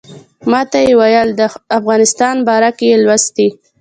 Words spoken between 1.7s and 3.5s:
افغانستان باره کې یې لوستي.